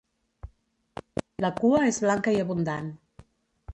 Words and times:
La 1.45 1.51
cua 1.59 1.83
és 1.91 2.01
blanca 2.07 2.35
i 2.39 2.43
abundant. 2.47 2.89